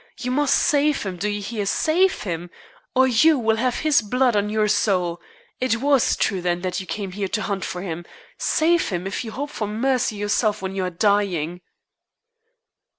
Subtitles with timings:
[0.17, 1.67] You must save him do you hear?
[1.67, 2.49] save him,
[2.95, 5.21] or you will have his blood on your soul.
[5.59, 8.05] It was true, then, that you came here to hunt for him.
[8.39, 11.61] Save him, if you hope for mercy yourself when you are dying."